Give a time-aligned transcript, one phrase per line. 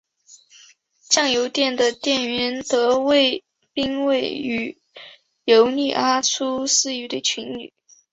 [1.09, 3.07] 酱油店的店员德
[3.73, 4.29] 兵卫
[4.95, 5.05] 和
[5.45, 7.71] 游女阿初是一对情侣。